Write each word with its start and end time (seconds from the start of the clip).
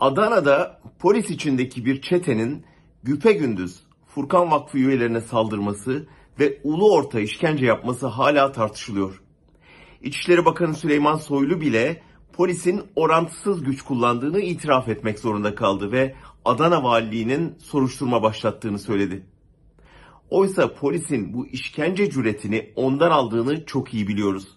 Adana'da 0.00 0.80
polis 0.98 1.30
içindeki 1.30 1.84
bir 1.84 2.02
çetenin 2.02 2.64
güpegündüz 3.02 3.80
Furkan 4.06 4.50
Vakfı 4.50 4.78
üyelerine 4.78 5.20
saldırması 5.20 6.06
ve 6.40 6.60
ulu 6.64 6.94
orta 6.94 7.20
işkence 7.20 7.66
yapması 7.66 8.06
hala 8.06 8.52
tartışılıyor. 8.52 9.22
İçişleri 10.02 10.44
Bakanı 10.44 10.74
Süleyman 10.74 11.16
Soylu 11.16 11.60
bile 11.60 12.02
polisin 12.32 12.82
orantısız 12.96 13.64
güç 13.64 13.82
kullandığını 13.82 14.40
itiraf 14.40 14.88
etmek 14.88 15.18
zorunda 15.18 15.54
kaldı 15.54 15.92
ve 15.92 16.14
Adana 16.44 16.82
Valiliğinin 16.82 17.54
soruşturma 17.58 18.22
başlattığını 18.22 18.78
söyledi. 18.78 19.26
Oysa 20.30 20.74
polisin 20.74 21.34
bu 21.34 21.46
işkence 21.46 22.10
cüretini 22.10 22.72
ondan 22.76 23.10
aldığını 23.10 23.66
çok 23.66 23.94
iyi 23.94 24.08
biliyoruz. 24.08 24.48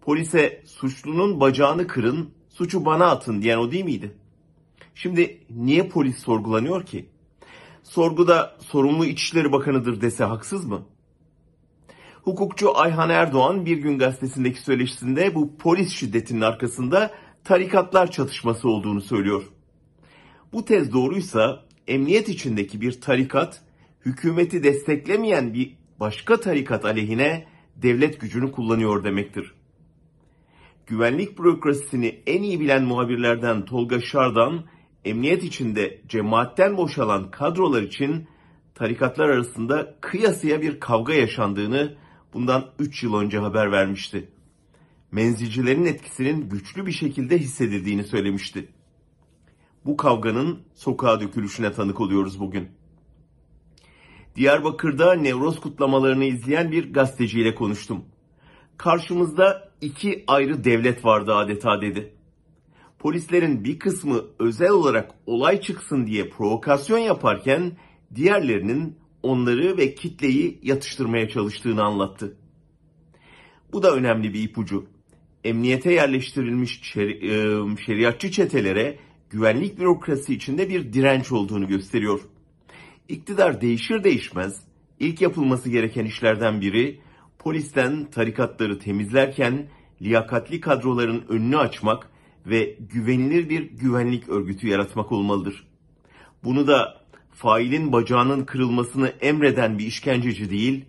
Polise 0.00 0.62
suçlunun 0.66 1.40
bacağını 1.40 1.86
kırın, 1.86 2.30
suçu 2.48 2.84
bana 2.84 3.06
atın 3.10 3.42
diyen 3.42 3.58
o 3.58 3.70
değil 3.70 3.84
miydi? 3.84 4.14
Şimdi 4.94 5.40
niye 5.50 5.88
polis 5.88 6.18
sorgulanıyor 6.18 6.86
ki? 6.86 7.08
Sorguda 7.82 8.56
sorumlu 8.60 9.04
İçişleri 9.04 9.52
Bakanı'dır 9.52 10.00
dese 10.00 10.24
haksız 10.24 10.64
mı? 10.64 10.86
Hukukçu 12.22 12.78
Ayhan 12.78 13.10
Erdoğan 13.10 13.66
bir 13.66 13.76
gün 13.76 13.98
gazetesindeki 13.98 14.60
söyleşisinde 14.60 15.34
bu 15.34 15.56
polis 15.56 15.92
şiddetinin 15.92 16.40
arkasında 16.40 17.10
tarikatlar 17.44 18.10
çatışması 18.10 18.68
olduğunu 18.68 19.00
söylüyor. 19.00 19.42
Bu 20.52 20.64
tez 20.64 20.92
doğruysa 20.92 21.64
emniyet 21.88 22.28
içindeki 22.28 22.80
bir 22.80 23.00
tarikat 23.00 23.62
hükümeti 24.06 24.62
desteklemeyen 24.62 25.54
bir 25.54 25.76
başka 26.00 26.40
tarikat 26.40 26.84
aleyhine 26.84 27.46
devlet 27.76 28.20
gücünü 28.20 28.52
kullanıyor 28.52 29.04
demektir. 29.04 29.54
Güvenlik 30.86 31.38
bürokrasisini 31.38 32.22
en 32.26 32.42
iyi 32.42 32.60
bilen 32.60 32.84
muhabirlerden 32.84 33.64
Tolga 33.64 34.00
Şardan, 34.00 34.64
emniyet 35.04 35.44
içinde 35.44 36.00
cemaatten 36.08 36.76
boşalan 36.76 37.30
kadrolar 37.30 37.82
için 37.82 38.28
tarikatlar 38.74 39.28
arasında 39.28 39.96
kıyasıya 40.00 40.62
bir 40.62 40.80
kavga 40.80 41.14
yaşandığını 41.14 41.96
bundan 42.34 42.70
3 42.78 43.02
yıl 43.02 43.14
önce 43.14 43.38
haber 43.38 43.72
vermişti. 43.72 44.28
Menzilcilerin 45.12 45.86
etkisinin 45.86 46.48
güçlü 46.48 46.86
bir 46.86 46.92
şekilde 46.92 47.38
hissedildiğini 47.38 48.04
söylemişti. 48.04 48.68
Bu 49.84 49.96
kavganın 49.96 50.62
sokağa 50.74 51.20
dökülüşüne 51.20 51.72
tanık 51.72 52.00
oluyoruz 52.00 52.40
bugün. 52.40 52.68
Diyarbakır'da 54.36 55.14
Nevroz 55.14 55.60
kutlamalarını 55.60 56.24
izleyen 56.24 56.72
bir 56.72 56.92
gazeteciyle 56.92 57.54
konuştum. 57.54 58.04
Karşımızda 58.76 59.72
iki 59.80 60.24
ayrı 60.26 60.64
devlet 60.64 61.04
vardı 61.04 61.34
adeta 61.34 61.80
dedi. 61.80 62.14
Polislerin 63.04 63.64
bir 63.64 63.78
kısmı 63.78 64.24
özel 64.38 64.70
olarak 64.70 65.10
olay 65.26 65.60
çıksın 65.60 66.06
diye 66.06 66.28
provokasyon 66.28 66.98
yaparken 66.98 67.72
diğerlerinin 68.14 68.96
onları 69.22 69.76
ve 69.76 69.94
kitleyi 69.94 70.58
yatıştırmaya 70.62 71.28
çalıştığını 71.28 71.82
anlattı. 71.82 72.36
Bu 73.72 73.82
da 73.82 73.94
önemli 73.94 74.34
bir 74.34 74.42
ipucu. 74.42 74.86
Emniyete 75.44 75.92
yerleştirilmiş 75.92 76.80
şeri, 76.82 77.12
e, 77.12 77.76
şeriatçı 77.86 78.30
çetelere 78.30 78.98
güvenlik 79.30 79.78
bürokrasi 79.78 80.34
içinde 80.34 80.68
bir 80.68 80.92
direnç 80.92 81.32
olduğunu 81.32 81.68
gösteriyor. 81.68 82.20
İktidar 83.08 83.60
değişir 83.60 84.04
değişmez 84.04 84.62
ilk 85.00 85.20
yapılması 85.20 85.70
gereken 85.70 86.04
işlerden 86.04 86.60
biri 86.60 87.00
polisten 87.38 88.10
tarikatları 88.10 88.78
temizlerken 88.78 89.68
liyakatli 90.02 90.60
kadroların 90.60 91.24
önünü 91.28 91.56
açmak 91.56 92.13
ve 92.46 92.76
güvenilir 92.80 93.48
bir 93.48 93.62
güvenlik 93.62 94.28
örgütü 94.28 94.68
yaratmak 94.68 95.12
olmalıdır. 95.12 95.66
Bunu 96.44 96.66
da 96.66 97.04
failin 97.30 97.92
bacağının 97.92 98.44
kırılmasını 98.44 99.08
emreden 99.08 99.78
bir 99.78 99.86
işkenceci 99.86 100.50
değil, 100.50 100.84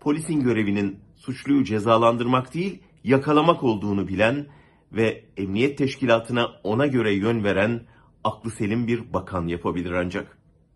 polisin 0.00 0.40
görevinin 0.40 1.00
suçluyu 1.16 1.64
cezalandırmak 1.64 2.54
değil, 2.54 2.82
yakalamak 3.04 3.64
olduğunu 3.64 4.08
bilen 4.08 4.46
ve 4.92 5.24
emniyet 5.36 5.78
teşkilatına 5.78 6.46
ona 6.64 6.86
göre 6.86 7.14
yön 7.14 7.44
veren 7.44 7.80
aklı 8.24 8.50
selim 8.50 8.86
bir 8.86 9.12
bakan 9.12 9.46
yapabilir 9.46 9.92
ancak. 9.92 10.37